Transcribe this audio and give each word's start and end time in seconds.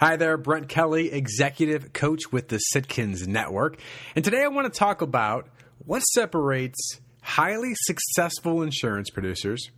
Hi 0.00 0.14
there, 0.14 0.36
Brent 0.36 0.68
Kelly, 0.68 1.10
executive 1.10 1.92
coach 1.92 2.30
with 2.30 2.46
the 2.46 2.60
Sitkins 2.72 3.26
Network. 3.26 3.80
And 4.14 4.24
today 4.24 4.44
I 4.44 4.46
want 4.46 4.72
to 4.72 4.78
talk 4.78 5.02
about 5.02 5.48
what 5.78 6.02
separates 6.02 7.00
highly 7.20 7.72
successful 7.74 8.62
insurance 8.62 9.10
producers 9.10 9.72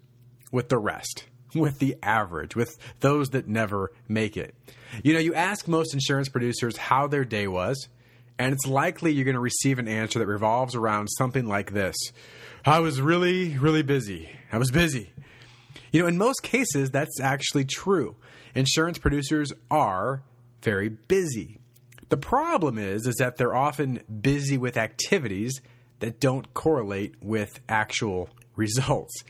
with 0.52 0.68
the 0.68 0.76
rest, 0.76 1.24
with 1.54 1.78
the 1.78 1.96
average, 2.02 2.54
with 2.54 2.76
those 3.00 3.30
that 3.30 3.48
never 3.48 3.92
make 4.08 4.36
it. 4.36 4.54
You 5.02 5.14
know, 5.14 5.20
you 5.20 5.32
ask 5.32 5.66
most 5.66 5.94
insurance 5.94 6.28
producers 6.28 6.76
how 6.76 7.06
their 7.06 7.24
day 7.24 7.48
was, 7.48 7.88
and 8.38 8.52
it's 8.52 8.66
likely 8.66 9.14
you're 9.14 9.24
going 9.24 9.32
to 9.36 9.40
receive 9.40 9.78
an 9.78 9.88
answer 9.88 10.18
that 10.18 10.26
revolves 10.26 10.74
around 10.74 11.08
something 11.08 11.46
like 11.46 11.72
this 11.72 11.96
I 12.66 12.80
was 12.80 13.00
really, 13.00 13.56
really 13.56 13.82
busy. 13.82 14.28
I 14.52 14.58
was 14.58 14.70
busy. 14.70 15.14
You 15.92 16.02
know, 16.02 16.08
in 16.08 16.18
most 16.18 16.42
cases, 16.42 16.90
that's 16.90 17.20
actually 17.20 17.64
true 17.64 18.16
insurance 18.54 18.98
producers 18.98 19.52
are 19.70 20.22
very 20.62 20.88
busy. 20.88 21.58
The 22.08 22.16
problem 22.16 22.78
is 22.78 23.06
is 23.06 23.16
that 23.16 23.36
they're 23.36 23.54
often 23.54 24.00
busy 24.20 24.58
with 24.58 24.76
activities 24.76 25.60
that 26.00 26.20
don't 26.20 26.52
correlate 26.54 27.14
with 27.22 27.60
actual 27.68 28.28
results. 28.56 29.22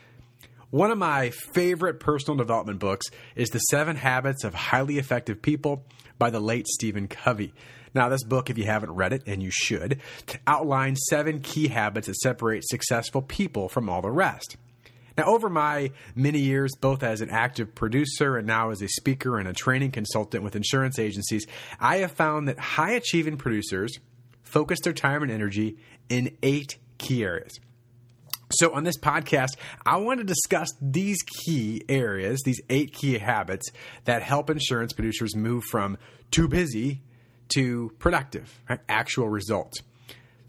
One 0.70 0.91
of 0.91 0.98
my 0.98 1.31
favorite 1.31 1.98
personal 1.98 2.37
development 2.37 2.79
books 2.79 3.06
is 3.34 3.51
The 3.51 3.59
7 3.59 3.97
Habits 3.97 4.45
of 4.45 4.55
Highly 4.55 4.98
Effective 4.98 5.42
People 5.42 5.84
by 6.17 6.31
the 6.31 6.41
late 6.41 6.69
Stephen 6.69 7.09
Covey. 7.09 7.53
Now, 7.92 8.09
this 8.09 8.23
book, 8.23 8.51
if 8.51 8.56
you 8.56 8.67
haven't 8.67 8.92
read 8.92 9.12
it, 9.12 9.25
and 9.27 9.42
you 9.42 9.51
should, 9.51 10.01
outlines 10.47 11.01
seven 11.09 11.41
key 11.41 11.67
habits 11.67 12.06
that 12.06 12.15
separate 12.17 12.62
successful 12.69 13.20
people 13.20 13.69
from 13.69 13.89
all 13.89 14.01
the 14.01 14.12
rest. 14.12 14.56
Now, 15.20 15.27
over 15.27 15.51
my 15.51 15.91
many 16.15 16.38
years, 16.38 16.70
both 16.80 17.02
as 17.02 17.20
an 17.20 17.28
active 17.28 17.74
producer 17.74 18.38
and 18.38 18.47
now 18.47 18.70
as 18.70 18.80
a 18.80 18.88
speaker 18.88 19.38
and 19.38 19.47
a 19.47 19.52
training 19.52 19.91
consultant 19.91 20.42
with 20.42 20.56
insurance 20.56 20.98
agencies, 20.98 21.47
I 21.78 21.98
have 21.98 22.12
found 22.12 22.48
that 22.48 22.59
high 22.59 22.92
achieving 22.92 23.37
producers 23.37 23.98
focus 24.42 24.78
their 24.83 24.95
time 24.95 25.22
and 25.22 25.30
energy 25.30 25.77
in 26.08 26.39
eight 26.42 26.78
key 26.97 27.22
areas. 27.22 27.61
So, 28.53 28.72
on 28.72 28.84
this 28.84 28.97
podcast, 28.97 29.58
I 29.84 29.98
want 29.98 30.20
to 30.20 30.25
discuss 30.25 30.70
these 30.80 31.19
key 31.45 31.83
areas, 31.86 32.41
these 32.47 32.62
eight 32.70 32.95
key 32.95 33.19
habits 33.19 33.69
that 34.06 34.23
help 34.23 34.48
insurance 34.48 34.95
producers 34.95 35.36
move 35.36 35.64
from 35.64 35.98
too 36.30 36.48
busy 36.48 37.02
to 37.56 37.92
productive, 37.98 38.58
right? 38.70 38.80
actual 38.89 39.28
results. 39.28 39.83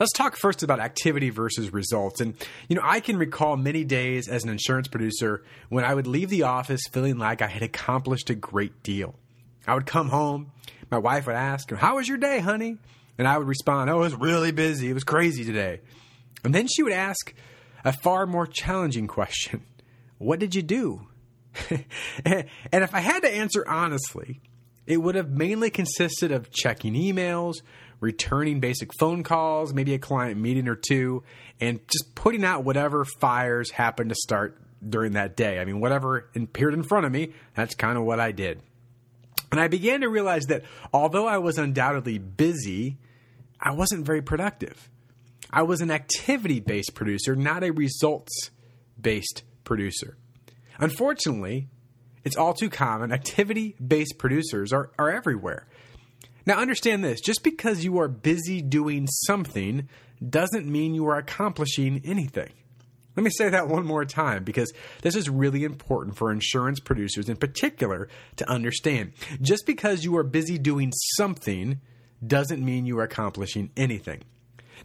Let's 0.02 0.14
talk 0.14 0.36
first 0.36 0.64
about 0.64 0.80
activity 0.80 1.30
versus 1.30 1.72
results. 1.72 2.22
And, 2.22 2.34
you 2.68 2.76
know, 2.76 2.82
I 2.84 3.02
can 3.02 3.18
recall 3.18 3.56
many 3.56 3.84
days 3.84 4.28
as 4.28 4.44
an 4.44 4.50
insurance 4.50 4.88
producer 4.88 5.44
when 5.70 5.86
I 5.86 5.94
would 5.94 6.08
leave 6.08 6.32
the 6.32 6.42
office 6.42 6.82
feeling 6.92 7.20
like 7.20 7.44
I 7.44 7.48
had 7.48 7.62
accomplished 7.62 8.32
a 8.32 8.34
great 8.34 8.82
deal. 8.82 9.14
I 9.68 9.76
would 9.76 9.86
come 9.86 10.10
home, 10.10 10.54
my 10.90 10.98
wife 10.98 11.28
would 11.28 11.36
ask, 11.36 11.70
How 11.70 11.98
was 11.98 12.08
your 12.08 12.18
day, 12.18 12.40
honey? 12.40 12.78
And 13.20 13.28
I 13.28 13.38
would 13.38 13.48
respond, 13.48 13.92
Oh, 13.92 13.98
it 13.98 14.00
was 14.00 14.16
really 14.16 14.52
busy. 14.52 14.90
It 14.90 14.94
was 14.94 15.04
crazy 15.04 15.46
today. 15.46 15.82
And 16.44 16.56
then 16.56 16.68
she 16.68 16.82
would 16.82 16.94
ask 16.94 17.36
a 17.86 17.94
far 17.94 18.26
more 18.26 18.48
challenging 18.48 19.06
question 19.06 19.64
What 20.18 20.40
did 20.40 20.56
you 20.56 20.64
do? 20.64 21.10
and 22.26 22.48
if 22.72 22.96
I 22.96 23.02
had 23.02 23.20
to 23.20 23.30
answer 23.30 23.64
honestly, 23.68 24.42
it 24.88 24.98
would 24.98 25.14
have 25.14 25.30
mainly 25.30 25.70
consisted 25.70 26.32
of 26.32 26.50
checking 26.50 26.96
emails, 26.96 27.58
returning 28.02 28.60
basic 28.60 28.94
phone 29.00 29.24
calls, 29.24 29.74
maybe 29.74 29.94
a 29.94 30.00
client 30.00 30.38
meeting 30.38 30.68
or 30.68 30.76
two, 30.76 31.24
and 31.62 31.80
just 31.88 32.14
putting 32.16 32.44
out 32.44 32.66
whatever 32.66 33.06
fires 33.06 33.72
happened 33.72 34.10
to 34.10 34.16
start 34.16 34.60
during 34.88 35.14
that 35.14 35.38
day. 35.38 35.60
I 35.60 35.66
mean, 35.66 35.80
whatever 35.80 36.30
appeared 36.36 36.74
in 36.74 36.84
front 36.84 37.06
of 37.06 37.12
me, 37.12 37.32
that's 37.56 37.76
kind 37.76 37.98
of 37.98 38.04
what 38.04 38.20
I 38.20 38.34
did. 38.34 38.62
And 39.52 39.60
I 39.60 39.68
began 39.68 40.02
to 40.02 40.10
realize 40.10 40.46
that 40.46 40.64
although 40.92 41.28
I 41.28 41.38
was 41.38 41.58
undoubtedly 41.58 42.18
busy, 42.18 42.98
I 43.60 43.72
wasn't 43.72 44.06
very 44.06 44.22
productive. 44.22 44.90
I 45.52 45.64
was 45.64 45.82
an 45.82 45.92
activity 45.92 46.60
based 46.60 46.96
producer, 46.96 47.36
not 47.36 47.64
a 47.64 47.72
results 47.72 48.50
based 49.00 49.44
producer. 49.64 50.18
Unfortunately, 50.80 51.68
it's 52.24 52.38
all 52.38 52.54
too 52.54 52.70
common. 52.70 53.12
Activity 53.12 53.75
based 53.86 54.18
producers 54.18 54.72
are, 54.72 54.92
are 54.98 55.12
everywhere. 55.12 55.68
Now, 56.46 56.59
understand 56.59 57.03
this 57.03 57.22
just 57.22 57.44
because 57.44 57.84
you 57.84 58.00
are 58.00 58.07
busy 58.07 58.62
doing 58.62 59.07
something 59.07 59.88
doesn't 60.28 60.66
mean 60.66 60.96
you 60.96 61.07
are 61.07 61.18
accomplishing 61.18 62.02
anything. 62.03 62.50
Let 63.16 63.24
me 63.24 63.29
say 63.29 63.50
that 63.50 63.68
one 63.68 63.85
more 63.85 64.06
time 64.06 64.44
because 64.44 64.72
this 65.01 65.16
is 65.16 65.30
really 65.30 65.63
important 65.63 66.18
for 66.18 66.31
insurance 66.31 66.80
producers 66.80 67.28
in 67.28 67.35
particular 67.35 68.07
to 68.38 68.50
understand. 68.50 69.13
Just 69.41 69.66
because 69.66 70.06
you 70.06 70.16
are 70.16 70.24
busy 70.24 70.57
doing 70.57 70.94
something 71.16 71.81
doesn't 72.25 72.63
mean 72.63 72.85
you 72.85 73.00
are 73.00 73.03
accomplishing 73.03 73.72
anything. 73.75 74.22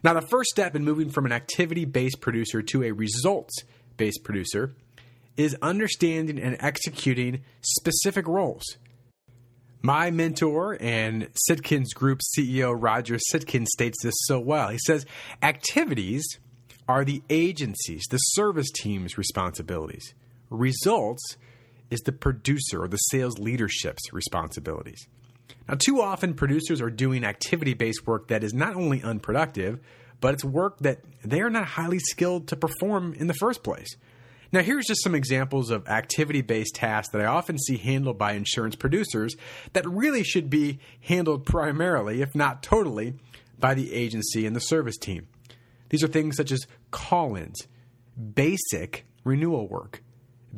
Now, 0.03 0.13
the 0.13 0.21
first 0.21 0.49
step 0.49 0.75
in 0.75 0.83
moving 0.83 1.09
from 1.09 1.25
an 1.25 1.31
activity 1.31 1.85
based 1.85 2.19
producer 2.19 2.61
to 2.61 2.83
a 2.83 2.91
results 2.91 3.63
based 3.95 4.23
producer 4.23 4.73
is 5.37 5.55
understanding 5.61 6.39
and 6.39 6.57
executing 6.59 7.43
specific 7.61 8.27
roles. 8.27 8.77
My 9.81 10.09
mentor 10.09 10.77
and 10.79 11.29
Sitkins 11.49 11.93
Group 11.93 12.21
CEO 12.37 12.75
Roger 12.77 13.17
Sitkins 13.31 13.67
states 13.67 13.97
this 14.03 14.15
so 14.25 14.39
well. 14.39 14.69
He 14.69 14.79
says, 14.79 15.05
Activities 15.43 16.25
are 16.87 17.05
the 17.05 17.21
agency's, 17.29 18.05
the 18.09 18.17
service 18.17 18.71
team's 18.71 19.17
responsibilities. 19.17 20.13
Results 20.49 21.37
is 21.89 21.99
the 22.01 22.11
producer 22.11 22.83
or 22.83 22.87
the 22.87 22.97
sales 22.97 23.37
leadership's 23.37 24.11
responsibilities. 24.11 25.07
Now, 25.67 25.75
too 25.77 26.01
often 26.01 26.33
producers 26.33 26.81
are 26.81 26.89
doing 26.89 27.23
activity 27.23 27.73
based 27.73 28.07
work 28.07 28.29
that 28.29 28.43
is 28.43 28.53
not 28.53 28.75
only 28.75 29.03
unproductive, 29.03 29.79
but 30.21 30.33
it's 30.33 30.43
work 30.43 30.79
that 30.79 31.01
they 31.23 31.41
are 31.41 31.49
not 31.49 31.65
highly 31.65 31.99
skilled 31.99 32.47
to 32.47 32.55
perform 32.55 33.13
in 33.13 33.27
the 33.27 33.33
first 33.35 33.63
place. 33.63 33.95
Now, 34.51 34.61
here's 34.61 34.85
just 34.85 35.03
some 35.03 35.15
examples 35.15 35.69
of 35.69 35.87
activity 35.87 36.41
based 36.41 36.75
tasks 36.75 37.11
that 37.11 37.21
I 37.21 37.25
often 37.25 37.57
see 37.57 37.77
handled 37.77 38.17
by 38.17 38.33
insurance 38.33 38.75
producers 38.75 39.35
that 39.73 39.87
really 39.87 40.23
should 40.23 40.49
be 40.49 40.79
handled 41.01 41.45
primarily, 41.45 42.21
if 42.21 42.33
not 42.33 42.63
totally, 42.63 43.15
by 43.59 43.73
the 43.73 43.93
agency 43.93 44.45
and 44.45 44.55
the 44.55 44.61
service 44.61 44.97
team. 44.97 45.27
These 45.89 46.03
are 46.03 46.07
things 46.07 46.35
such 46.35 46.51
as 46.51 46.67
call 46.91 47.35
ins, 47.35 47.67
basic 48.33 49.05
renewal 49.23 49.67
work, 49.67 50.01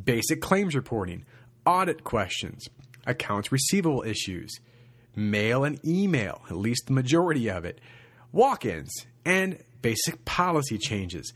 basic 0.04 0.42
claims 0.42 0.76
reporting, 0.76 1.26
audit 1.66 2.04
questions, 2.04 2.68
accounts 3.06 3.52
receivable 3.52 4.04
issues, 4.04 4.60
mail 5.16 5.64
and 5.64 5.84
email, 5.86 6.42
at 6.50 6.58
least 6.58 6.88
the 6.88 6.94
majority 6.94 7.50
of 7.50 7.66
it, 7.66 7.80
walk 8.32 8.66
ins, 8.66 8.92
and 9.26 9.60
basic 9.82 10.26
policy 10.26 10.78
changes. 10.78 11.34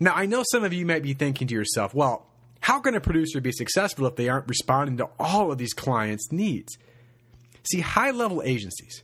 Now, 0.00 0.14
I 0.14 0.26
know 0.26 0.44
some 0.50 0.64
of 0.64 0.72
you 0.72 0.84
might 0.86 1.02
be 1.02 1.14
thinking 1.14 1.46
to 1.48 1.54
yourself, 1.54 1.94
well, 1.94 2.26
how 2.60 2.80
can 2.80 2.94
a 2.94 3.00
producer 3.00 3.40
be 3.40 3.52
successful 3.52 4.06
if 4.06 4.16
they 4.16 4.28
aren't 4.28 4.48
responding 4.48 4.96
to 4.96 5.08
all 5.18 5.52
of 5.52 5.58
these 5.58 5.74
clients' 5.74 6.32
needs? 6.32 6.78
See, 7.70 7.80
high 7.80 8.10
level 8.10 8.42
agencies, 8.42 9.02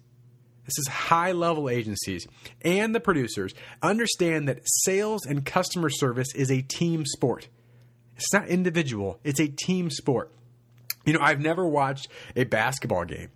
this 0.65 0.79
is 0.79 0.89
high 0.89 1.33
level 1.33 1.69
agencies, 1.69 2.27
and 2.63 2.95
the 2.95 3.01
producers 3.01 3.55
understand 3.83 4.49
that 4.49 4.61
sales 4.65 5.27
and 5.27 5.45
customer 5.45 5.91
service 5.91 6.35
is 6.35 6.51
a 6.51 6.63
team 6.63 7.05
sport. 7.07 7.49
It's 8.17 8.33
not 8.33 8.49
individual, 8.49 9.19
it's 9.25 9.41
a 9.41 9.49
team 9.49 9.91
sport. 9.91 10.31
You 11.05 11.15
know, 11.15 11.21
I've 11.21 11.41
never 11.41 11.67
watched 11.67 12.09
a 12.37 12.45
basketball 12.45 13.05
game 13.05 13.31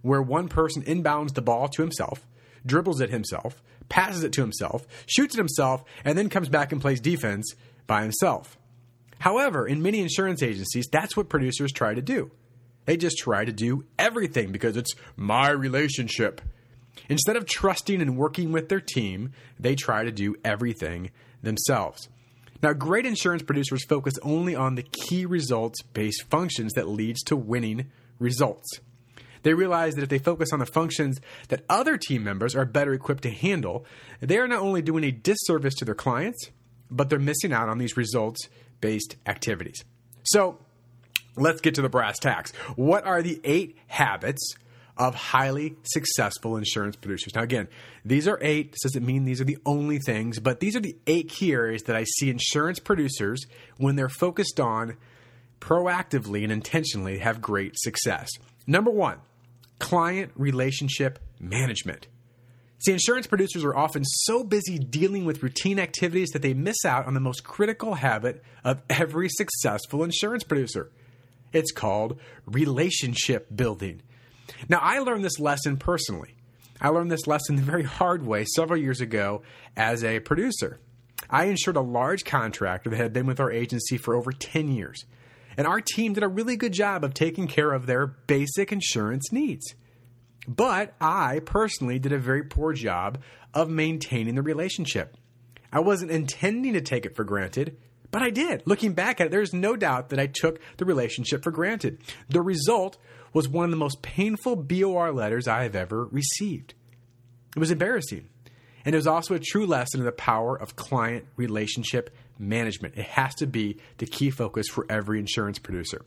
where 0.00 0.22
one 0.22 0.48
person 0.48 0.82
inbounds 0.82 1.34
the 1.34 1.42
ball 1.42 1.68
to 1.68 1.82
himself, 1.82 2.26
dribbles 2.64 3.00
it 3.00 3.10
himself, 3.10 3.62
passes 3.92 4.24
it 4.24 4.32
to 4.32 4.40
himself, 4.40 4.86
shoots 5.04 5.34
it 5.34 5.38
himself, 5.38 5.84
and 6.02 6.16
then 6.16 6.30
comes 6.30 6.48
back 6.48 6.72
and 6.72 6.80
plays 6.80 6.98
defense 6.98 7.54
by 7.86 8.00
himself. 8.00 8.58
However, 9.18 9.66
in 9.66 9.82
many 9.82 10.00
insurance 10.00 10.42
agencies, 10.42 10.88
that's 10.90 11.14
what 11.14 11.28
producers 11.28 11.72
try 11.72 11.92
to 11.92 12.00
do. 12.00 12.30
They 12.86 12.96
just 12.96 13.18
try 13.18 13.44
to 13.44 13.52
do 13.52 13.84
everything 13.98 14.50
because 14.50 14.78
it's 14.78 14.94
my 15.14 15.50
relationship. 15.50 16.40
Instead 17.10 17.36
of 17.36 17.44
trusting 17.44 18.00
and 18.00 18.16
working 18.16 18.50
with 18.50 18.70
their 18.70 18.80
team, 18.80 19.32
they 19.60 19.74
try 19.74 20.04
to 20.04 20.10
do 20.10 20.36
everything 20.42 21.10
themselves. 21.42 22.08
Now, 22.62 22.72
great 22.72 23.04
insurance 23.04 23.42
producers 23.42 23.84
focus 23.84 24.14
only 24.22 24.56
on 24.56 24.74
the 24.74 24.84
key 24.84 25.26
results 25.26 25.82
based 25.82 26.22
functions 26.30 26.72
that 26.72 26.88
leads 26.88 27.22
to 27.24 27.36
winning 27.36 27.90
results. 28.18 28.80
They 29.42 29.54
realize 29.54 29.94
that 29.94 30.02
if 30.02 30.08
they 30.08 30.18
focus 30.18 30.52
on 30.52 30.58
the 30.58 30.66
functions 30.66 31.20
that 31.48 31.64
other 31.68 31.96
team 31.96 32.24
members 32.24 32.54
are 32.54 32.64
better 32.64 32.92
equipped 32.92 33.22
to 33.24 33.30
handle, 33.30 33.84
they 34.20 34.38
are 34.38 34.48
not 34.48 34.60
only 34.60 34.82
doing 34.82 35.04
a 35.04 35.10
disservice 35.10 35.74
to 35.76 35.84
their 35.84 35.94
clients, 35.94 36.50
but 36.90 37.10
they're 37.10 37.18
missing 37.18 37.52
out 37.52 37.68
on 37.68 37.78
these 37.78 37.96
results 37.96 38.48
based 38.80 39.16
activities. 39.26 39.84
So 40.24 40.58
let's 41.36 41.60
get 41.60 41.74
to 41.76 41.82
the 41.82 41.88
brass 41.88 42.18
tacks. 42.18 42.52
What 42.76 43.04
are 43.04 43.22
the 43.22 43.40
eight 43.44 43.76
habits 43.88 44.54
of 44.96 45.14
highly 45.14 45.74
successful 45.84 46.56
insurance 46.56 46.96
producers. 46.96 47.34
Now, 47.34 47.42
again, 47.42 47.68
these 48.04 48.28
are 48.28 48.38
eight. 48.42 48.72
This 48.72 48.82
doesn't 48.82 49.06
mean 49.06 49.24
these 49.24 49.40
are 49.40 49.44
the 49.44 49.58
only 49.64 49.98
things, 49.98 50.38
but 50.38 50.60
these 50.60 50.76
are 50.76 50.80
the 50.80 50.96
eight 51.06 51.28
key 51.28 51.52
areas 51.52 51.84
that 51.84 51.96
I 51.96 52.04
see 52.04 52.28
insurance 52.28 52.78
producers, 52.78 53.44
when 53.78 53.96
they're 53.96 54.08
focused 54.08 54.60
on 54.60 54.96
proactively 55.60 56.42
and 56.42 56.52
intentionally, 56.52 57.18
have 57.18 57.40
great 57.40 57.78
success. 57.78 58.28
Number 58.66 58.90
one, 58.90 59.18
client 59.82 60.30
relationship 60.36 61.18
management. 61.40 62.06
See, 62.78 62.92
insurance 62.92 63.26
producers 63.26 63.64
are 63.64 63.76
often 63.76 64.04
so 64.04 64.44
busy 64.44 64.78
dealing 64.78 65.24
with 65.24 65.42
routine 65.42 65.80
activities 65.80 66.30
that 66.30 66.40
they 66.40 66.54
miss 66.54 66.84
out 66.84 67.06
on 67.06 67.14
the 67.14 67.20
most 67.20 67.42
critical 67.42 67.94
habit 67.94 68.44
of 68.62 68.80
every 68.88 69.28
successful 69.28 70.04
insurance 70.04 70.44
producer. 70.44 70.92
It's 71.52 71.72
called 71.72 72.20
relationship 72.46 73.48
building. 73.54 74.02
Now, 74.68 74.78
I 74.80 75.00
learned 75.00 75.24
this 75.24 75.40
lesson 75.40 75.76
personally. 75.76 76.36
I 76.80 76.88
learned 76.88 77.10
this 77.10 77.26
lesson 77.26 77.56
the 77.56 77.62
very 77.62 77.84
hard 77.84 78.24
way 78.24 78.44
several 78.44 78.80
years 78.80 79.00
ago 79.00 79.42
as 79.76 80.04
a 80.04 80.20
producer. 80.20 80.78
I 81.28 81.46
insured 81.46 81.76
a 81.76 81.80
large 81.80 82.24
contractor 82.24 82.90
that 82.90 82.96
had 82.96 83.12
been 83.12 83.26
with 83.26 83.40
our 83.40 83.50
agency 83.50 83.96
for 83.96 84.14
over 84.14 84.30
10 84.30 84.68
years. 84.68 85.04
And 85.56 85.66
our 85.66 85.80
team 85.80 86.12
did 86.14 86.22
a 86.22 86.28
really 86.28 86.56
good 86.56 86.72
job 86.72 87.04
of 87.04 87.14
taking 87.14 87.46
care 87.46 87.72
of 87.72 87.86
their 87.86 88.06
basic 88.06 88.72
insurance 88.72 89.32
needs. 89.32 89.74
But 90.48 90.94
I 91.00 91.40
personally 91.44 91.98
did 91.98 92.12
a 92.12 92.18
very 92.18 92.42
poor 92.42 92.72
job 92.72 93.22
of 93.54 93.68
maintaining 93.68 94.34
the 94.34 94.42
relationship. 94.42 95.16
I 95.72 95.80
wasn't 95.80 96.10
intending 96.10 96.72
to 96.74 96.80
take 96.80 97.06
it 97.06 97.16
for 97.16 97.24
granted, 97.24 97.76
but 98.10 98.22
I 98.22 98.30
did. 98.30 98.62
Looking 98.66 98.92
back 98.92 99.20
at 99.20 99.28
it, 99.28 99.30
there's 99.30 99.54
no 99.54 99.76
doubt 99.76 100.10
that 100.10 100.20
I 100.20 100.26
took 100.26 100.60
the 100.76 100.84
relationship 100.84 101.42
for 101.42 101.50
granted. 101.50 101.98
The 102.28 102.42
result 102.42 102.98
was 103.32 103.48
one 103.48 103.64
of 103.64 103.70
the 103.70 103.76
most 103.76 104.02
painful 104.02 104.56
BOR 104.56 105.12
letters 105.12 105.48
I 105.48 105.62
have 105.62 105.74
ever 105.76 106.06
received. 106.06 106.74
It 107.56 107.60
was 107.60 107.70
embarrassing. 107.70 108.28
And 108.84 108.94
it 108.94 108.98
was 108.98 109.06
also 109.06 109.34
a 109.34 109.38
true 109.38 109.66
lesson 109.66 110.00
in 110.00 110.06
the 110.06 110.12
power 110.12 110.56
of 110.56 110.76
client 110.76 111.26
relationship 111.36 112.10
management. 112.38 112.96
It 112.96 113.06
has 113.06 113.34
to 113.36 113.46
be 113.46 113.78
the 113.98 114.06
key 114.06 114.30
focus 114.30 114.68
for 114.68 114.86
every 114.88 115.18
insurance 115.18 115.58
producer. 115.58 116.02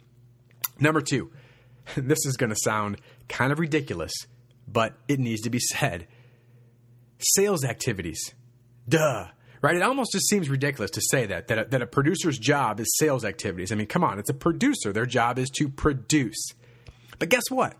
Number 0.79 1.01
two, 1.01 1.31
this 1.95 2.25
is 2.25 2.37
going 2.37 2.49
to 2.49 2.57
sound 2.63 2.99
kind 3.27 3.51
of 3.51 3.59
ridiculous, 3.59 4.13
but 4.67 4.93
it 5.07 5.19
needs 5.19 5.41
to 5.41 5.49
be 5.49 5.59
said. 5.59 6.07
Sales 7.19 7.63
activities. 7.63 8.33
Duh. 8.87 9.27
Right? 9.61 9.77
It 9.77 9.81
almost 9.81 10.11
just 10.11 10.27
seems 10.27 10.49
ridiculous 10.49 10.91
to 10.91 11.01
say 11.09 11.25
that, 11.27 11.47
that 11.47 11.57
a, 11.57 11.65
that 11.65 11.81
a 11.81 11.87
producer's 11.87 12.37
job 12.37 12.79
is 12.79 12.97
sales 12.97 13.25
activities. 13.25 13.71
I 13.71 13.75
mean, 13.75 13.87
come 13.87 14.03
on, 14.03 14.19
it's 14.19 14.29
a 14.29 14.33
producer. 14.33 14.93
Their 14.93 15.07
job 15.07 15.39
is 15.39 15.49
to 15.51 15.69
produce. 15.69 16.51
But 17.17 17.29
guess 17.29 17.43
what? 17.49 17.75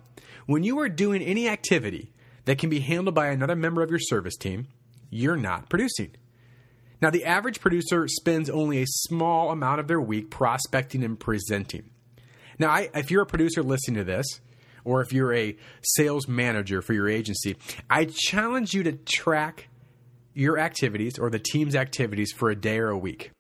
When 0.48 0.64
you 0.64 0.80
are 0.80 0.90
doing 0.90 1.22
any 1.22 1.48
activity 1.48 2.12
that 2.46 2.58
can 2.58 2.70
be 2.70 2.80
handled 2.80 3.14
by 3.14 3.28
another 3.28 3.56
member 3.56 3.84
of 3.84 3.90
your 3.90 4.00
service 4.00 4.36
team, 4.36 4.68
you're 5.16 5.38
not 5.38 5.70
producing. 5.70 6.12
Now, 7.02 7.10
the 7.10 7.26
average 7.26 7.60
producer 7.60 8.08
spends 8.08 8.50
only 8.50 8.82
a 8.82 8.88
small 8.88 9.52
amount 9.52 9.80
of 9.80 9.88
their 9.88 10.02
week 10.02 10.30
prospecting 10.30 11.04
and 11.04 11.20
presenting. 11.20 11.90
Now, 12.58 12.70
I, 12.70 12.90
if 12.94 13.12
you're 13.12 13.24
a 13.24 13.28
producer 13.28 13.64
listening 13.64 13.98
to 13.98 14.04
this, 14.04 14.26
or 14.84 15.02
if 15.02 15.12
you're 15.12 15.34
a 15.34 15.58
sales 15.82 16.28
manager 16.28 16.82
for 16.82 16.94
your 16.94 17.10
agency, 17.10 17.58
I 17.90 18.06
challenge 18.06 18.74
you 18.74 18.84
to 18.84 18.94
track 18.94 19.68
your 20.34 20.60
activities 20.60 21.18
or 21.18 21.30
the 21.30 21.40
team's 21.40 21.76
activities 21.76 22.32
for 22.32 22.50
a 22.50 22.56
day 22.56 22.78
or 22.78 22.90
a 22.90 22.98
week. 22.98 23.32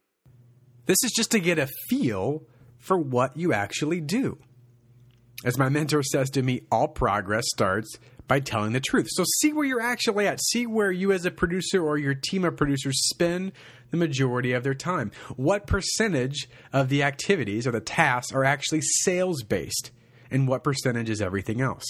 This 0.86 0.98
is 1.04 1.12
just 1.12 1.32
to 1.32 1.40
get 1.40 1.60
a 1.60 1.70
feel 1.90 2.44
for 2.78 2.98
what 2.98 3.38
you 3.38 3.54
actually 3.54 4.02
do. 4.02 4.38
As 5.44 5.58
my 5.58 5.70
mentor 5.70 6.04
says 6.04 6.30
to 6.32 6.42
me, 6.42 6.62
all 6.72 6.88
progress 6.88 7.44
starts 7.48 7.98
by 8.28 8.40
telling 8.40 8.74
the 8.74 8.80
truth. 8.80 9.08
So 9.12 9.24
see 9.40 9.54
where 9.54 9.66
you're 9.66 9.82
actually 9.82 10.28
at. 10.28 10.42
See 10.42 10.66
where 10.66 10.92
you 10.92 11.12
as 11.12 11.26
a 11.26 11.32
producer 11.32 11.84
or 11.84 11.98
your 11.98 12.16
team 12.16 12.44
of 12.44 12.58
producers 12.58 13.08
spend 13.10 13.52
the 13.92 13.98
majority 13.98 14.54
of 14.54 14.64
their 14.64 14.74
time. 14.74 15.12
What 15.36 15.68
percentage 15.68 16.50
of 16.74 16.90
the 16.90 17.04
activities 17.04 17.68
or 17.68 17.72
the 17.72 17.80
tasks 17.80 18.34
are 18.34 18.44
actually 18.44 18.82
sales 18.82 19.44
based 19.44 19.92
and 20.32 20.48
what 20.48 20.64
percentage 20.64 21.10
is 21.10 21.22
everything 21.22 21.62
else? 21.62 21.86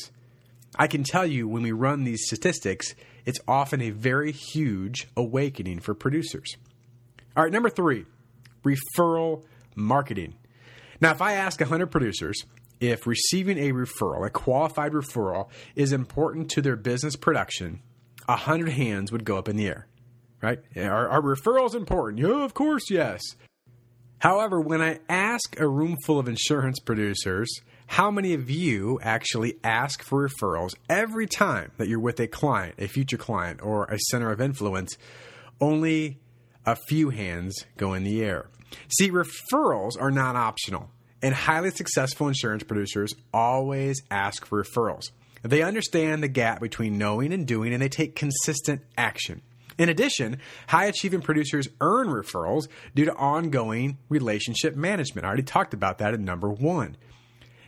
I 0.77 0.87
can 0.87 1.03
tell 1.03 1.25
you 1.25 1.47
when 1.47 1.63
we 1.63 1.71
run 1.71 2.03
these 2.03 2.25
statistics, 2.25 2.95
it's 3.25 3.39
often 3.47 3.81
a 3.81 3.91
very 3.91 4.31
huge 4.31 5.07
awakening 5.15 5.79
for 5.79 5.93
producers. 5.93 6.57
All 7.35 7.43
right, 7.43 7.51
number 7.51 7.69
3, 7.69 8.05
referral 8.63 9.43
marketing. 9.75 10.35
Now, 10.99 11.11
if 11.11 11.21
I 11.21 11.33
ask 11.33 11.59
100 11.59 11.87
producers 11.87 12.45
if 12.89 13.07
receiving 13.07 13.57
a 13.57 13.71
referral, 13.71 14.25
a 14.25 14.29
qualified 14.29 14.93
referral, 14.93 15.49
is 15.75 15.91
important 15.91 16.49
to 16.51 16.61
their 16.61 16.75
business 16.75 17.15
production, 17.15 17.81
a 18.27 18.35
hundred 18.35 18.69
hands 18.69 19.11
would 19.11 19.25
go 19.25 19.37
up 19.37 19.47
in 19.49 19.55
the 19.55 19.67
air. 19.67 19.87
Right? 20.41 20.59
Are, 20.75 21.09
are 21.09 21.21
referrals 21.21 21.75
important? 21.75 22.21
Yeah, 22.21 22.43
of 22.43 22.53
course, 22.53 22.89
yes. 22.89 23.21
However, 24.19 24.59
when 24.59 24.81
I 24.81 24.99
ask 25.09 25.59
a 25.59 25.67
room 25.67 25.97
full 26.05 26.19
of 26.19 26.27
insurance 26.27 26.79
producers, 26.79 27.49
how 27.87 28.09
many 28.09 28.33
of 28.33 28.49
you 28.49 28.99
actually 29.01 29.57
ask 29.63 30.03
for 30.03 30.27
referrals 30.27 30.73
every 30.89 31.27
time 31.27 31.71
that 31.77 31.87
you're 31.87 31.99
with 31.99 32.19
a 32.19 32.27
client, 32.27 32.75
a 32.77 32.87
future 32.87 33.17
client, 33.17 33.61
or 33.61 33.85
a 33.85 33.99
center 34.09 34.31
of 34.31 34.41
influence? 34.41 34.97
Only 35.61 36.19
a 36.65 36.75
few 36.75 37.09
hands 37.09 37.65
go 37.77 37.93
in 37.93 38.03
the 38.03 38.23
air. 38.23 38.49
See, 38.89 39.11
referrals 39.11 39.99
are 39.99 40.11
not 40.11 40.35
optional 40.35 40.89
and 41.25 41.33
highly 41.33 41.71
successful 41.71 42.27
insurance 42.27 42.61
producers 42.61 43.15
always 43.33 44.03
ask 44.11 44.45
for 44.45 44.63
referrals. 44.63 45.09
They 45.41 45.63
understand 45.63 46.21
the 46.21 46.27
gap 46.27 46.61
between 46.61 46.99
knowing 46.99 47.33
and 47.33 47.47
doing, 47.47 47.73
and 47.73 47.81
they 47.81 47.89
take 47.89 48.15
consistent 48.15 48.83
action. 48.95 49.41
In 49.79 49.89
addition, 49.89 50.37
high 50.67 50.85
achieving 50.85 51.21
producers 51.21 51.67
earn 51.81 52.09
referrals 52.09 52.67
due 52.93 53.05
to 53.05 53.15
ongoing 53.15 53.97
relationship 54.07 54.75
management. 54.75 55.25
I 55.25 55.29
already 55.29 55.41
talked 55.41 55.73
about 55.73 55.97
that 55.97 56.13
in 56.13 56.25
number 56.25 56.47
one. 56.47 56.95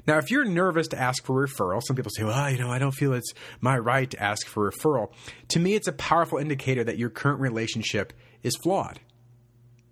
Now, 0.06 0.20
if 0.20 0.30
you're 0.30 0.46
nervous 0.46 0.88
to 0.90 1.00
ask 1.00 1.26
for 1.26 1.44
a 1.44 1.48
referral, 1.48 1.82
some 1.84 1.96
people 1.96 2.12
say, 2.16 2.24
well, 2.26 2.52
you 2.52 2.60
know, 2.60 2.70
I 2.70 2.78
don't 2.78 2.92
feel 2.92 3.14
it's 3.14 3.34
my 3.60 3.76
right 3.76 4.10
to 4.12 4.22
ask 4.22 4.46
for 4.46 4.68
a 4.68 4.72
referral. 4.72 5.12
To 5.48 5.60
me, 5.60 5.74
it's 5.74 5.88
a 5.88 5.94
powerful 5.94 6.38
indicator 6.38 6.84
that 6.84 7.00
your 7.00 7.10
current 7.10 7.40
relationship 7.40 8.14
is 8.44 8.56
flawed. 8.56 9.00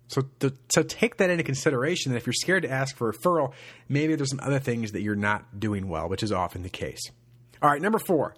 So, 0.08 0.22
to, 0.40 0.52
so 0.68 0.82
take 0.82 1.16
that 1.16 1.30
into 1.30 1.42
consideration. 1.42 2.12
That 2.12 2.18
if 2.18 2.26
you're 2.26 2.32
scared 2.32 2.62
to 2.62 2.70
ask 2.70 2.96
for 2.96 3.08
a 3.08 3.12
referral, 3.12 3.52
maybe 3.88 4.14
there's 4.14 4.30
some 4.30 4.40
other 4.40 4.60
things 4.60 4.92
that 4.92 5.02
you're 5.02 5.16
not 5.16 5.58
doing 5.58 5.88
well, 5.88 6.08
which 6.08 6.22
is 6.22 6.32
often 6.32 6.62
the 6.62 6.68
case. 6.68 7.00
All 7.62 7.70
right, 7.70 7.80
number 7.80 7.98
four, 7.98 8.34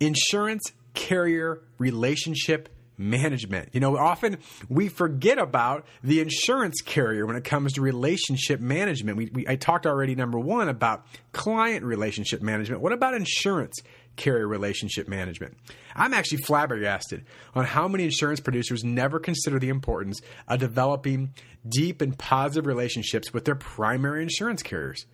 insurance 0.00 0.72
carrier 0.94 1.62
relationship 1.78 2.70
management. 2.98 3.68
You 3.72 3.80
know, 3.80 3.96
often 3.96 4.38
we 4.68 4.88
forget 4.88 5.38
about 5.38 5.86
the 6.02 6.20
insurance 6.20 6.80
carrier 6.80 7.26
when 7.26 7.36
it 7.36 7.44
comes 7.44 7.74
to 7.74 7.82
relationship 7.82 8.60
management. 8.60 9.18
We, 9.18 9.26
we, 9.26 9.48
I 9.48 9.56
talked 9.56 9.86
already, 9.86 10.14
number 10.14 10.38
one, 10.38 10.68
about 10.68 11.06
client 11.32 11.84
relationship 11.84 12.40
management. 12.42 12.80
What 12.80 12.92
about 12.92 13.14
insurance 13.14 13.76
carrier 14.16 14.48
relationship 14.48 15.08
management. 15.08 15.56
I'm 15.94 16.14
actually 16.14 16.38
flabbergasted 16.38 17.24
on 17.54 17.64
how 17.64 17.88
many 17.88 18.04
insurance 18.04 18.40
producers 18.40 18.84
never 18.84 19.18
consider 19.18 19.58
the 19.58 19.68
importance 19.68 20.20
of 20.48 20.60
developing 20.60 21.34
deep 21.68 22.00
and 22.00 22.18
positive 22.18 22.66
relationships 22.66 23.32
with 23.32 23.44
their 23.44 23.54
primary 23.54 24.22
insurance 24.22 24.62
carriers. 24.62 25.06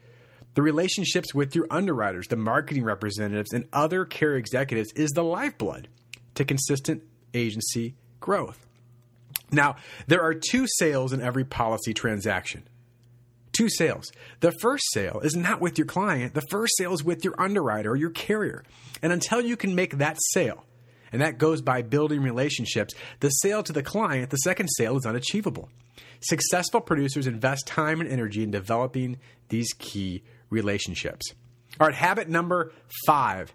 The 0.55 0.63
relationships 0.63 1.35
with 1.35 1.55
your 1.55 1.67
underwriters, 1.71 2.29
the 2.29 2.37
marketing 2.37 2.85
representatives, 2.85 3.53
and 3.53 3.67
other 3.73 4.05
carrier 4.05 4.37
executives 4.37 4.93
is 4.93 5.11
the 5.13 5.25
lifeblood 5.25 5.89
to 6.35 6.45
consistent 6.45 7.03
agency 7.33 7.95
growth. 8.21 8.67
Now, 9.51 9.77
there 10.07 10.23
are 10.23 10.35
two 10.35 10.67
sales 10.67 11.13
in 11.13 11.21
every 11.21 11.45
policy 11.45 11.95
transaction 11.95 12.69
two 13.53 13.69
sales. 13.69 14.11
The 14.41 14.53
first 14.61 14.85
sale 14.93 15.21
is 15.23 15.37
not 15.37 15.61
with 15.61 15.79
your 15.79 15.87
client, 15.87 16.35
the 16.35 16.47
first 16.51 16.77
sale 16.77 16.93
is 16.93 17.05
with 17.05 17.25
your 17.25 17.35
underwriter 17.39 17.91
or 17.91 17.97
your 17.97 18.11
carrier. 18.11 18.65
And 19.03 19.13
until 19.13 19.41
you 19.41 19.57
can 19.57 19.75
make 19.75 19.99
that 19.99 20.19
sale, 20.33 20.65
and 21.13 21.21
that 21.21 21.39
goes 21.39 21.61
by 21.61 21.83
building 21.83 22.23
relationships, 22.23 22.95
the 23.21 23.29
sale 23.29 23.63
to 23.63 23.73
the 23.73 23.83
client, 23.83 24.31
the 24.31 24.39
second 24.39 24.69
sale, 24.69 24.97
is 24.97 25.05
unachievable. 25.05 25.69
Successful 26.21 26.81
producers 26.81 27.27
invest 27.27 27.67
time 27.67 28.01
and 28.01 28.11
energy 28.11 28.43
in 28.43 28.51
developing 28.51 29.19
these 29.49 29.73
key 29.79 30.23
relationships. 30.51 31.33
All 31.81 31.87
right, 31.87 31.97
habit 31.97 32.29
number 32.29 32.73
five 33.07 33.53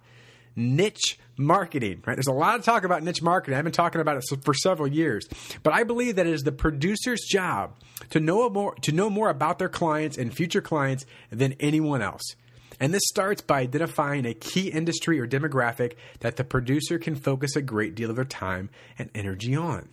niche 0.58 1.18
marketing, 1.38 2.02
right? 2.06 2.16
There's 2.16 2.28
a 2.28 2.34
lot 2.34 2.60
of 2.60 2.66
talk 2.66 2.84
about 2.84 3.04
niche 3.04 3.22
marketing. 3.22 3.58
I've 3.58 3.64
been 3.64 3.72
talking 3.72 4.02
about 4.02 4.18
it 4.18 4.44
for 4.44 4.54
several 4.54 4.88
years, 4.88 5.28
but 5.64 5.74
I 5.74 5.84
believe 5.84 6.16
that 6.18 6.28
it 6.28 6.34
is 6.34 6.42
the 6.42 6.52
producer's 6.52 7.22
job 7.22 7.76
to 8.10 8.20
know 8.20 8.50
more 8.50 8.76
to 8.82 8.92
know 8.92 9.10
more 9.10 9.30
about 9.30 9.60
their 9.60 9.70
clients 9.70 10.18
and 10.18 10.34
future 10.34 10.62
clients 10.62 11.06
than 11.30 11.54
anyone 11.60 12.02
else. 12.02 12.36
And 12.80 12.94
this 12.94 13.04
starts 13.08 13.42
by 13.42 13.62
identifying 13.62 14.26
a 14.26 14.34
key 14.34 14.68
industry 14.70 15.20
or 15.20 15.28
demographic 15.28 15.94
that 16.20 16.36
the 16.36 16.44
producer 16.44 17.00
can 17.00 17.16
focus 17.16 17.56
a 17.56 17.62
great 17.62 17.96
deal 17.96 18.10
of 18.10 18.16
their 18.16 18.26
time 18.26 18.70
and 19.00 19.10
energy 19.16 19.56
on. 19.56 19.90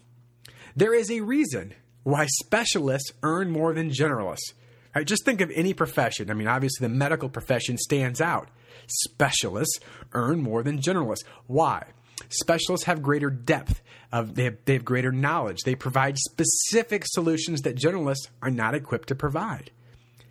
There 0.77 0.93
is 0.93 1.11
a 1.11 1.21
reason 1.21 1.75
why 2.03 2.27
specialists 2.27 3.13
earn 3.23 3.51
more 3.51 3.73
than 3.73 3.91
generalists. 3.91 4.53
Right? 4.95 5.07
Just 5.07 5.25
think 5.25 5.41
of 5.41 5.51
any 5.55 5.75
profession. 5.75 6.31
I 6.31 6.35
mean, 6.35 6.49
obviously, 6.49 6.87
the 6.87 6.95
medical 6.95 7.29
profession 7.29 7.79
stands 7.79 8.21
out. 8.21 8.49
Specialists 8.87 9.81
earn 10.13 10.41
more 10.41 10.63
than 10.63 10.81
generalists. 10.81 11.25
Why? 11.47 11.87
Specialists 12.29 12.87
have 12.87 13.03
greater 13.03 13.31
depth, 13.31 13.83
of, 14.13 14.35
they, 14.35 14.45
have, 14.45 14.57
they 14.65 14.75
have 14.75 14.85
greater 14.85 15.11
knowledge. 15.11 15.63
They 15.65 15.75
provide 15.75 16.17
specific 16.19 17.05
solutions 17.07 17.63
that 17.63 17.77
generalists 17.77 18.29
are 18.41 18.51
not 18.51 18.75
equipped 18.75 19.09
to 19.09 19.15
provide. 19.15 19.71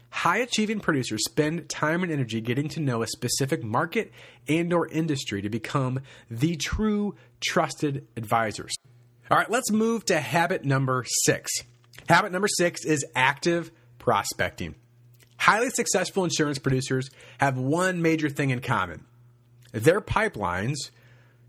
High 0.09 0.37
achieving 0.37 0.79
producers 0.79 1.23
spend 1.25 1.69
time 1.69 2.03
and 2.03 2.11
energy 2.11 2.39
getting 2.39 2.69
to 2.69 2.79
know 2.79 3.01
a 3.01 3.07
specific 3.07 3.63
market 3.63 4.11
and 4.47 4.71
or 4.71 4.87
industry 4.87 5.41
to 5.41 5.49
become 5.49 6.01
the 6.29 6.55
true 6.55 7.15
trusted 7.41 8.07
advisors. 8.15 8.75
All 9.31 9.37
right, 9.37 9.49
let's 9.49 9.71
move 9.71 10.05
to 10.05 10.19
habit 10.19 10.63
number 10.63 11.03
6. 11.07 11.51
Habit 12.07 12.31
number 12.31 12.47
6 12.47 12.85
is 12.85 13.03
active 13.15 13.71
prospecting. 14.03 14.75
Highly 15.37 15.69
successful 15.69 16.25
insurance 16.25 16.59
producers 16.59 17.09
have 17.37 17.57
one 17.57 18.01
major 18.01 18.29
thing 18.29 18.49
in 18.49 18.59
common. 18.59 19.05
Their 19.71 20.01
pipelines, 20.01 20.75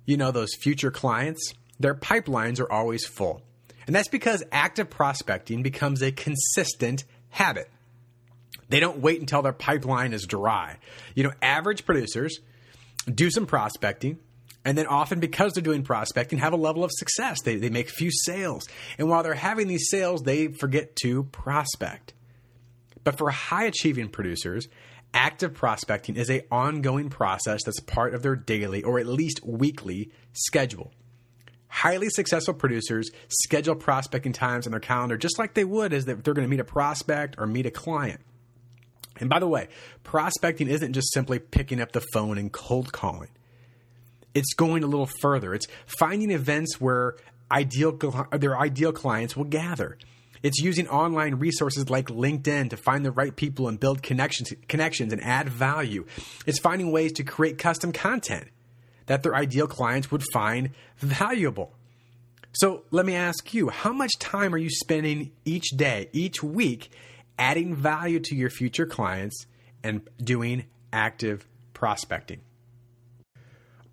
you 0.07 0.17
know, 0.17 0.31
those 0.31 0.55
future 0.55 0.93
clients, 0.93 1.53
their 1.81 1.97
pipelines 1.97 2.61
are 2.61 2.71
always 2.71 3.05
full. 3.05 3.43
And 3.89 3.97
that's 3.97 4.07
because 4.07 4.45
active 4.53 4.89
prospecting 4.89 5.65
becomes 5.65 6.01
a 6.01 6.13
consistent 6.13 7.03
habit. 7.31 7.69
They 8.69 8.79
don't 8.79 9.01
wait 9.01 9.19
until 9.19 9.43
their 9.43 9.53
pipeline 9.53 10.13
is 10.13 10.25
dry. 10.25 10.79
You 11.17 11.25
know, 11.25 11.33
average 11.43 11.85
producers 11.85 12.39
do 13.13 13.33
some 13.33 13.47
prospecting, 13.47 14.21
and 14.65 14.79
then 14.79 14.87
often 14.87 15.19
because 15.19 15.55
they're 15.55 15.63
doing 15.63 15.83
prospecting, 15.83 16.39
have 16.39 16.53
a 16.53 16.57
level 16.57 16.85
of 16.85 16.93
success. 16.93 17.43
They, 17.43 17.57
they 17.57 17.69
make 17.69 17.91
few 17.91 18.13
sales. 18.13 18.69
And 18.97 19.09
while 19.09 19.25
they're 19.25 19.35
having 19.35 19.67
these 19.67 19.91
sales, 19.91 20.23
they 20.23 20.47
forget 20.47 20.95
to 21.03 21.25
prospect. 21.25 22.15
But 23.05 23.19
for 23.19 23.31
high 23.31 23.65
achieving 23.65 24.09
producers, 24.09 24.69
active 25.13 25.55
prospecting 25.55 26.17
is 26.17 26.31
a 26.31 26.45
ongoing 26.51 27.11
process 27.11 27.63
that's 27.65 27.81
part 27.81 28.15
of 28.15 28.23
their 28.23 28.35
daily 28.35 28.83
or 28.83 28.99
at 28.99 29.07
least 29.07 29.45
weekly 29.45 30.11
schedule. 30.33 30.93
Highly 31.69 32.09
successful 32.09 32.55
producers 32.55 33.11
schedule 33.29 33.75
prospecting 33.75 34.33
times 34.33 34.67
on 34.67 34.71
their 34.71 34.81
calendar 34.81 35.17
just 35.17 35.39
like 35.39 35.55
they 35.55 35.65
would 35.65 35.93
as 35.93 36.09
if 36.09 36.23
they're 36.23 36.35
going 36.35 36.47
to 36.47 36.51
meet 36.51 36.61
a 36.61 36.65
prospect 36.65 37.37
or 37.39 37.47
meet 37.47 37.67
a 37.67 37.71
client. 37.71 38.21
And 39.21 39.31
by 39.31 39.39
the 39.39 39.47
way, 39.47 39.69
prospecting 40.03 40.69
isn't 40.69 40.93
just 40.93 41.13
simply 41.13 41.39
picking 41.39 41.81
up 41.81 41.93
the 41.93 42.03
phone 42.13 42.39
and 42.39 42.51
cold 42.53 42.93
calling. 42.93 43.31
It's 44.35 44.55
going 44.55 44.83
a 44.83 44.89
little 44.89 45.09
further. 45.21 45.55
It's 45.55 45.67
finding 45.87 46.33
events 46.33 46.81
where 46.81 47.17
ideal 47.51 47.93
their 48.33 48.59
ideal 48.59 48.93
clients 48.93 49.37
will 49.37 49.45
gather. 49.45 49.99
It's 50.45 50.61
using 50.61 50.87
online 50.89 51.37
resources 51.37 51.89
like 51.89 52.09
LinkedIn 52.09 52.69
to 52.69 52.77
find 52.77 53.03
the 53.03 53.11
right 53.11 53.35
people 53.35 53.67
and 53.67 53.81
build 53.81 54.03
connections 54.03 54.53
connections 54.69 55.11
and 55.11 55.25
add 55.25 55.49
value. 55.49 56.05
It's 56.47 56.59
finding 56.59 56.93
ways 56.93 57.13
to 57.13 57.25
create 57.25 57.57
custom 57.57 57.93
content 57.93 58.49
that 59.07 59.23
their 59.23 59.35
ideal 59.35 59.67
clients 59.67 60.11
would 60.11 60.23
find 60.35 60.71
valuable. 60.99 61.73
So 62.53 62.85
let 62.91 63.07
me 63.07 63.15
ask 63.15 63.55
you 63.55 63.71
how 63.71 63.95
much 63.95 64.13
time 64.19 64.55
are 64.55 64.59
you 64.59 64.69
spending 64.69 65.33
each 65.47 65.71
day, 65.71 66.11
each 66.13 66.43
week, 66.43 66.91
adding 67.39 67.75
value 67.75 68.21
to 68.21 68.37
your 68.37 68.51
future 68.51 68.87
clients 68.87 69.47
and 69.83 70.03
doing 70.23 70.67
active 70.93 71.47
prospecting? 71.73 72.41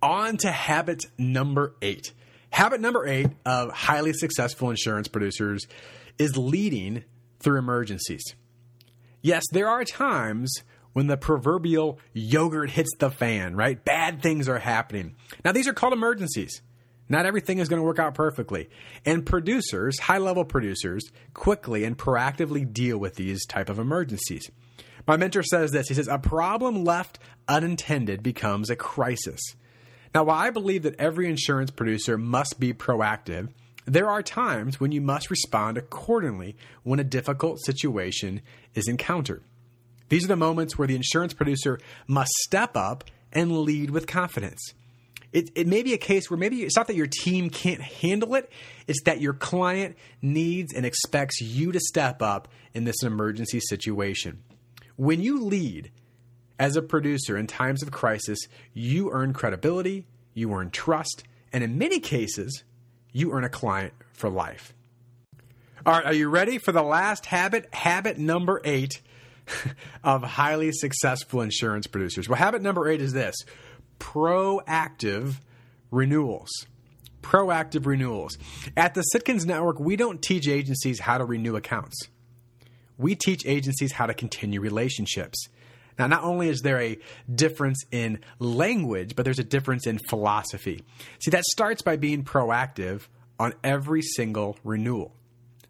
On 0.02 0.36
to 0.36 0.50
habit 0.50 1.06
number 1.16 1.74
eight. 1.80 2.12
Habit 2.50 2.82
number 2.82 3.06
eight 3.06 3.28
of 3.46 3.72
highly 3.72 4.12
successful 4.12 4.68
insurance 4.68 5.08
producers 5.08 5.66
is 6.18 6.36
leading 6.36 7.04
through 7.40 7.58
emergencies. 7.58 8.22
Yes, 9.20 9.44
there 9.52 9.68
are 9.68 9.84
times 9.84 10.62
when 10.92 11.06
the 11.06 11.16
proverbial 11.16 11.98
yogurt 12.12 12.70
hits 12.70 12.90
the 12.98 13.10
fan, 13.10 13.56
right? 13.56 13.82
Bad 13.84 14.22
things 14.22 14.48
are 14.48 14.58
happening. 14.58 15.16
Now, 15.44 15.52
these 15.52 15.68
are 15.68 15.72
called 15.72 15.92
emergencies. 15.92 16.60
Not 17.08 17.26
everything 17.26 17.58
is 17.58 17.68
going 17.68 17.80
to 17.80 17.86
work 17.86 17.98
out 17.98 18.14
perfectly. 18.14 18.68
And 19.04 19.26
producers, 19.26 19.98
high 19.98 20.18
level 20.18 20.44
producers, 20.44 21.04
quickly 21.34 21.84
and 21.84 21.96
proactively 21.96 22.70
deal 22.70 22.98
with 22.98 23.16
these 23.16 23.44
type 23.46 23.68
of 23.68 23.78
emergencies. 23.78 24.50
My 25.06 25.16
mentor 25.16 25.42
says 25.42 25.72
this. 25.72 25.88
He 25.88 25.94
says, 25.94 26.08
a 26.08 26.18
problem 26.18 26.84
left 26.84 27.18
unintended 27.48 28.22
becomes 28.22 28.70
a 28.70 28.76
crisis. 28.76 29.40
Now, 30.14 30.24
while 30.24 30.38
I 30.38 30.50
believe 30.50 30.82
that 30.82 31.00
every 31.00 31.28
insurance 31.28 31.70
producer 31.70 32.18
must 32.18 32.60
be 32.60 32.72
proactive, 32.72 33.48
there 33.84 34.08
are 34.08 34.22
times 34.22 34.78
when 34.78 34.92
you 34.92 35.00
must 35.00 35.30
respond 35.30 35.76
accordingly 35.76 36.56
when 36.82 37.00
a 37.00 37.04
difficult 37.04 37.60
situation 37.64 38.40
is 38.74 38.88
encountered. 38.88 39.42
These 40.08 40.24
are 40.24 40.28
the 40.28 40.36
moments 40.36 40.78
where 40.78 40.88
the 40.88 40.96
insurance 40.96 41.32
producer 41.32 41.80
must 42.06 42.30
step 42.44 42.76
up 42.76 43.04
and 43.32 43.62
lead 43.62 43.90
with 43.90 44.06
confidence. 44.06 44.74
It, 45.32 45.50
it 45.54 45.66
may 45.66 45.82
be 45.82 45.94
a 45.94 45.98
case 45.98 46.30
where 46.30 46.36
maybe 46.36 46.62
it's 46.62 46.76
not 46.76 46.86
that 46.88 46.96
your 46.96 47.06
team 47.06 47.48
can't 47.48 47.80
handle 47.80 48.34
it, 48.34 48.50
it's 48.86 49.02
that 49.04 49.20
your 49.22 49.32
client 49.32 49.96
needs 50.20 50.74
and 50.74 50.84
expects 50.84 51.40
you 51.40 51.72
to 51.72 51.80
step 51.80 52.20
up 52.20 52.48
in 52.74 52.84
this 52.84 53.02
emergency 53.02 53.60
situation. 53.60 54.42
When 54.96 55.22
you 55.22 55.42
lead 55.42 55.90
as 56.58 56.76
a 56.76 56.82
producer 56.82 57.38
in 57.38 57.46
times 57.46 57.82
of 57.82 57.90
crisis, 57.90 58.38
you 58.74 59.10
earn 59.10 59.32
credibility, 59.32 60.06
you 60.34 60.52
earn 60.52 60.70
trust, 60.70 61.24
and 61.52 61.64
in 61.64 61.78
many 61.78 61.98
cases, 61.98 62.62
you 63.12 63.32
earn 63.32 63.44
a 63.44 63.48
client 63.48 63.92
for 64.12 64.28
life. 64.28 64.74
All 65.84 65.92
right, 65.92 66.06
are 66.06 66.14
you 66.14 66.28
ready 66.28 66.58
for 66.58 66.72
the 66.72 66.82
last 66.82 67.26
habit? 67.26 67.72
Habit 67.74 68.18
number 68.18 68.60
eight 68.64 69.00
of 70.04 70.22
highly 70.22 70.70
successful 70.72 71.40
insurance 71.40 71.86
producers. 71.86 72.28
Well, 72.28 72.38
habit 72.38 72.62
number 72.62 72.88
eight 72.88 73.00
is 73.00 73.12
this 73.12 73.34
proactive 73.98 75.36
renewals. 75.90 76.50
Proactive 77.20 77.86
renewals. 77.86 78.36
At 78.76 78.94
the 78.94 79.04
Sitkins 79.14 79.46
Network, 79.46 79.78
we 79.78 79.96
don't 79.96 80.20
teach 80.20 80.48
agencies 80.48 81.00
how 81.00 81.18
to 81.18 81.24
renew 81.24 81.54
accounts. 81.56 82.08
We 82.98 83.14
teach 83.14 83.46
agencies 83.46 83.92
how 83.92 84.06
to 84.06 84.14
continue 84.14 84.60
relationships. 84.60 85.48
Now, 85.98 86.06
not 86.06 86.22
only 86.22 86.48
is 86.48 86.60
there 86.62 86.80
a 86.80 86.98
difference 87.32 87.84
in 87.90 88.20
language, 88.38 89.14
but 89.14 89.24
there's 89.24 89.38
a 89.38 89.44
difference 89.44 89.86
in 89.86 89.98
philosophy. 90.08 90.82
See, 91.20 91.30
that 91.30 91.44
starts 91.44 91.82
by 91.82 91.96
being 91.96 92.24
proactive 92.24 93.08
on 93.38 93.54
every 93.62 94.02
single 94.02 94.56
renewal. 94.64 95.14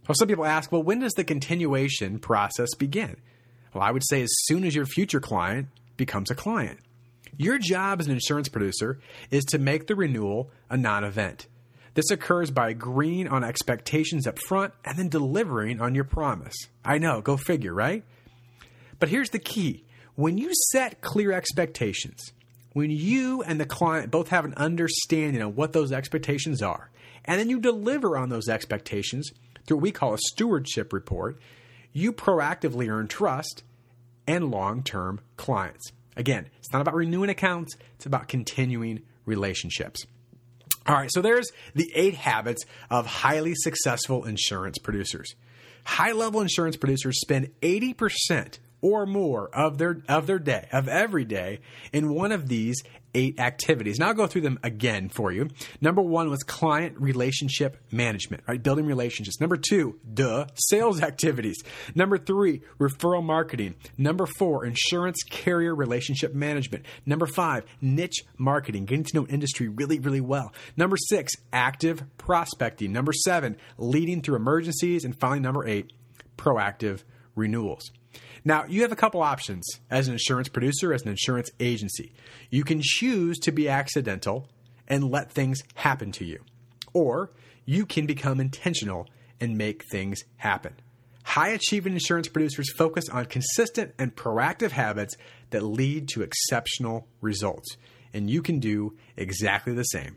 So 0.06 0.14
some 0.14 0.28
people 0.28 0.44
ask, 0.44 0.70
well, 0.72 0.82
when 0.82 1.00
does 1.00 1.12
the 1.12 1.24
continuation 1.24 2.18
process 2.18 2.74
begin? 2.74 3.16
Well, 3.72 3.82
I 3.82 3.90
would 3.90 4.02
say 4.06 4.22
as 4.22 4.30
soon 4.44 4.64
as 4.64 4.74
your 4.74 4.86
future 4.86 5.20
client 5.20 5.68
becomes 5.96 6.30
a 6.30 6.34
client. 6.34 6.80
Your 7.36 7.58
job 7.58 8.00
as 8.00 8.06
an 8.06 8.12
insurance 8.12 8.48
producer 8.48 9.00
is 9.30 9.44
to 9.46 9.58
make 9.58 9.86
the 9.86 9.94
renewal 9.94 10.50
a 10.68 10.76
non 10.76 11.04
event. 11.04 11.46
This 11.94 12.10
occurs 12.10 12.50
by 12.50 12.70
agreeing 12.70 13.28
on 13.28 13.44
expectations 13.44 14.26
up 14.26 14.38
front 14.38 14.72
and 14.84 14.98
then 14.98 15.08
delivering 15.08 15.80
on 15.80 15.94
your 15.94 16.04
promise. 16.04 16.54
I 16.84 16.98
know, 16.98 17.20
go 17.20 17.36
figure, 17.36 17.74
right? 17.74 18.02
But 18.98 19.08
here's 19.08 19.30
the 19.30 19.38
key 19.38 19.84
when 20.14 20.38
you 20.38 20.50
set 20.70 21.00
clear 21.00 21.32
expectations, 21.32 22.32
when 22.72 22.90
you 22.90 23.42
and 23.42 23.60
the 23.60 23.66
client 23.66 24.10
both 24.10 24.28
have 24.28 24.44
an 24.44 24.54
understanding 24.56 25.42
of 25.42 25.56
what 25.56 25.72
those 25.72 25.92
expectations 25.92 26.62
are, 26.62 26.90
and 27.24 27.38
then 27.38 27.48
you 27.48 27.60
deliver 27.60 28.16
on 28.16 28.28
those 28.28 28.48
expectations 28.48 29.30
through 29.66 29.76
what 29.76 29.82
we 29.82 29.92
call 29.92 30.14
a 30.14 30.18
stewardship 30.18 30.92
report, 30.92 31.38
you 31.92 32.12
proactively 32.12 32.90
earn 32.90 33.08
trust 33.08 33.62
and 34.26 34.50
long 34.50 34.82
term 34.82 35.20
clients. 35.36 35.92
Again, 36.16 36.48
it's 36.58 36.72
not 36.72 36.82
about 36.82 36.94
renewing 36.94 37.30
accounts, 37.30 37.76
it's 37.96 38.06
about 38.06 38.28
continuing 38.28 39.02
relationships. 39.24 40.04
All 40.86 40.96
right, 40.96 41.10
so 41.12 41.22
there's 41.22 41.50
the 41.74 41.90
eight 41.94 42.14
habits 42.14 42.64
of 42.90 43.06
highly 43.06 43.54
successful 43.54 44.24
insurance 44.24 44.78
producers. 44.78 45.34
High 45.84 46.12
level 46.12 46.40
insurance 46.40 46.76
producers 46.76 47.20
spend 47.20 47.50
80% 47.60 48.58
or 48.82 49.06
more 49.06 49.48
of 49.54 49.78
their 49.78 50.02
of 50.08 50.26
their 50.26 50.38
day, 50.38 50.68
of 50.72 50.88
every 50.88 51.24
day, 51.24 51.60
in 51.92 52.12
one 52.12 52.32
of 52.32 52.48
these 52.48 52.82
eight 53.14 53.38
activities. 53.38 53.98
Now 53.98 54.08
I'll 54.08 54.14
go 54.14 54.26
through 54.26 54.42
them 54.42 54.58
again 54.62 55.08
for 55.08 55.32
you. 55.32 55.48
Number 55.80 56.02
one 56.02 56.30
was 56.30 56.42
client 56.42 56.98
relationship 56.98 57.76
management, 57.90 58.42
right? 58.46 58.62
Building 58.62 58.86
relationships. 58.86 59.40
Number 59.40 59.56
two, 59.56 59.98
duh, 60.12 60.46
sales 60.54 61.02
activities. 61.02 61.62
Number 61.94 62.18
three, 62.18 62.62
referral 62.78 63.22
marketing. 63.22 63.74
Number 63.98 64.26
four, 64.26 64.64
insurance 64.64 65.22
carrier 65.28 65.74
relationship 65.74 66.34
management. 66.34 66.86
Number 67.06 67.26
five, 67.26 67.64
niche 67.80 68.24
marketing, 68.38 68.86
getting 68.86 69.04
to 69.04 69.16
know 69.16 69.26
industry 69.26 69.68
really, 69.68 69.98
really 69.98 70.20
well. 70.20 70.52
Number 70.76 70.96
six, 70.96 71.32
active 71.52 72.02
prospecting. 72.16 72.92
Number 72.92 73.12
seven, 73.12 73.56
leading 73.78 74.22
through 74.22 74.36
emergencies. 74.36 75.04
And 75.04 75.18
finally, 75.18 75.40
number 75.40 75.66
eight, 75.66 75.92
proactive 76.36 77.02
renewals. 77.34 77.90
Now, 78.44 78.64
you 78.66 78.82
have 78.82 78.92
a 78.92 78.96
couple 78.96 79.22
options 79.22 79.64
as 79.90 80.08
an 80.08 80.14
insurance 80.14 80.48
producer, 80.48 80.92
as 80.92 81.02
an 81.02 81.08
insurance 81.08 81.50
agency. 81.60 82.12
You 82.50 82.64
can 82.64 82.80
choose 82.82 83.38
to 83.40 83.52
be 83.52 83.68
accidental 83.68 84.48
and 84.88 85.10
let 85.10 85.30
things 85.30 85.62
happen 85.74 86.10
to 86.12 86.24
you, 86.24 86.40
or 86.92 87.30
you 87.64 87.86
can 87.86 88.06
become 88.06 88.40
intentional 88.40 89.08
and 89.40 89.56
make 89.56 89.84
things 89.90 90.24
happen. 90.36 90.74
High 91.24 91.50
achieving 91.50 91.92
insurance 91.92 92.28
producers 92.28 92.72
focus 92.72 93.08
on 93.08 93.26
consistent 93.26 93.94
and 93.98 94.14
proactive 94.14 94.72
habits 94.72 95.16
that 95.50 95.62
lead 95.62 96.08
to 96.08 96.22
exceptional 96.22 97.06
results, 97.20 97.76
and 98.12 98.28
you 98.28 98.42
can 98.42 98.58
do 98.58 98.96
exactly 99.16 99.72
the 99.72 99.84
same. 99.84 100.16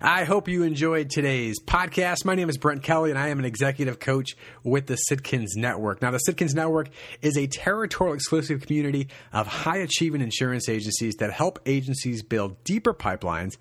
I 0.00 0.24
hope 0.24 0.46
you 0.46 0.62
enjoyed 0.62 1.08
today's 1.08 1.58
podcast. 1.58 2.26
My 2.26 2.34
name 2.34 2.50
is 2.50 2.58
Brent 2.58 2.82
Kelly, 2.82 3.08
and 3.08 3.18
I 3.18 3.28
am 3.28 3.38
an 3.38 3.46
executive 3.46 3.98
coach 3.98 4.36
with 4.62 4.88
the 4.88 4.98
Sitkins 5.10 5.56
Network. 5.56 6.02
Now, 6.02 6.10
the 6.10 6.20
Sitkins 6.28 6.54
Network 6.54 6.90
is 7.22 7.38
a 7.38 7.46
territorial 7.46 8.14
exclusive 8.14 8.60
community 8.60 9.08
of 9.32 9.46
high 9.46 9.78
achieving 9.78 10.20
insurance 10.20 10.68
agencies 10.68 11.14
that 11.16 11.32
help 11.32 11.60
agencies 11.64 12.22
build 12.22 12.62
deeper 12.62 12.92
pipelines 12.92 13.56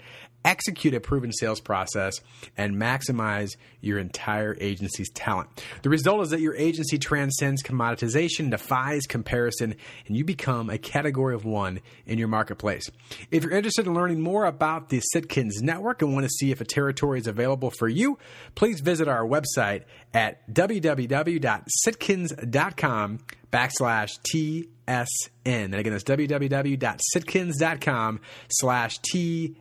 execute 0.46 0.94
a 0.94 1.02
proven 1.02 1.34
sales 1.34 1.60
process, 1.60 2.22
and 2.56 2.75
maximize 2.75 3.58
your 3.82 4.00
entire 4.00 4.56
agency's 4.62 5.10
talent. 5.10 5.50
The 5.82 5.90
result 5.90 6.22
is 6.22 6.30
that 6.30 6.40
your 6.40 6.56
agency 6.56 6.98
transcends 6.98 7.62
commoditization, 7.64 8.50
defies 8.52 9.02
comparison, 9.08 9.75
and 10.08 10.16
you 10.16 10.24
become 10.24 10.70
a 10.70 10.78
category 10.78 11.36
of 11.36 11.44
one 11.44 11.82
in 12.06 12.18
your 12.18 12.30
marketplace. 12.30 12.90
If 13.32 13.44
you're 13.44 13.52
interested 13.52 13.88
in 13.88 13.94
learning 13.94 14.22
more 14.22 14.46
about 14.46 14.88
the 14.90 15.02
Sitkins 15.14 15.62
Network 15.62 16.02
and 16.02 16.14
want 16.14 16.24
to 16.25 16.30
see 16.30 16.52
if 16.52 16.62
a 16.62 16.66
territory 16.66 17.20
is 17.20 17.28
available 17.28 17.72
for 17.72 17.90
you, 17.90 18.18
please 18.54 18.80
visit 18.80 19.08
our 19.08 19.25
website 19.25 19.86
at 20.14 20.48
www.sitkins.com 20.54 23.20
backslash 23.52 24.12
TSN. 24.34 25.08
And 25.46 25.75
again, 25.75 25.94
that's 25.94 26.04
www.sitkins.com 26.04 28.20
slash 28.50 29.00
TSN 29.00 29.56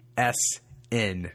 in 0.94 1.30